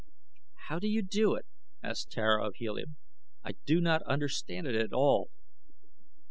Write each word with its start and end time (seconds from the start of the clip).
"How 0.67 0.79
do 0.79 0.87
you 0.87 1.03
do 1.03 1.35
it?" 1.35 1.45
asked 1.83 2.09
Tara 2.09 2.43
of 2.43 2.55
Helium. 2.55 2.97
"I 3.43 3.51
do 3.67 3.79
not 3.79 4.01
understand 4.01 4.65
it 4.65 4.73
at 4.73 4.93
all." 4.93 5.29